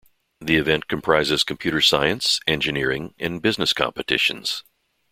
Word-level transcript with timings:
The 0.39 0.55
event 0.55 0.87
comprises 0.87 1.43
computer 1.43 1.79
science, 1.79 2.39
engineering 2.47 3.13
and 3.19 3.39
business 3.39 3.71
competitions. 3.71 4.63